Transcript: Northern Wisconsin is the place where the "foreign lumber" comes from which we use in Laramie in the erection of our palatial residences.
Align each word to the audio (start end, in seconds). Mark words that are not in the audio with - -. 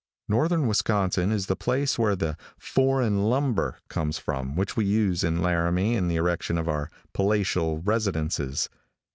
Northern 0.27 0.65
Wisconsin 0.65 1.31
is 1.31 1.45
the 1.45 1.55
place 1.55 1.99
where 1.99 2.15
the 2.15 2.35
"foreign 2.57 3.25
lumber" 3.25 3.77
comes 3.87 4.17
from 4.17 4.55
which 4.55 4.75
we 4.75 4.83
use 4.83 5.23
in 5.23 5.43
Laramie 5.43 5.93
in 5.95 6.07
the 6.07 6.15
erection 6.15 6.57
of 6.57 6.67
our 6.67 6.89
palatial 7.13 7.77
residences. 7.83 8.67